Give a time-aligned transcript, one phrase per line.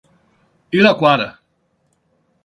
[0.77, 1.27] Iraquara